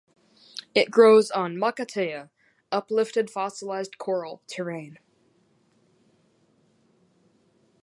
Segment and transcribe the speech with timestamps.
[0.73, 2.31] It grows on "makatea"
[2.71, 4.97] (uplifted fossilised coral) terrain.